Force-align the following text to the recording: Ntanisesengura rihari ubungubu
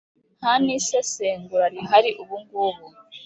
Ntanisesengura 0.39 1.63
rihari 1.73 2.09
ubungubu 2.21 2.85